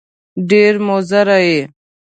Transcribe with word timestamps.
ډېر 0.49 0.73
مضر 0.87 1.27
یې! 1.47 1.59